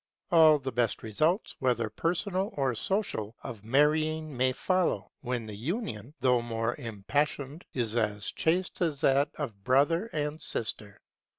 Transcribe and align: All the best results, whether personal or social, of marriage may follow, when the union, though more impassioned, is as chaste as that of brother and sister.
All 0.31 0.57
the 0.57 0.71
best 0.71 1.03
results, 1.03 1.55
whether 1.59 1.87
personal 1.87 2.49
or 2.53 2.73
social, 2.73 3.35
of 3.43 3.63
marriage 3.63 4.23
may 4.23 4.51
follow, 4.51 5.11
when 5.21 5.45
the 5.45 5.53
union, 5.53 6.15
though 6.21 6.41
more 6.41 6.75
impassioned, 6.77 7.65
is 7.75 7.95
as 7.95 8.31
chaste 8.31 8.81
as 8.81 9.01
that 9.01 9.29
of 9.35 9.63
brother 9.63 10.07
and 10.07 10.41
sister. 10.41 11.01